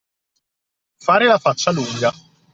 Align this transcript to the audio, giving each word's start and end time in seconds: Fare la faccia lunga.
Fare 0.97 1.27
la 1.27 1.37
faccia 1.37 1.69
lunga. 1.69 2.11